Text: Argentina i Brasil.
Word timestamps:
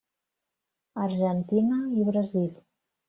Argentina 1.03 1.77
i 2.01 2.09
Brasil. 2.11 2.51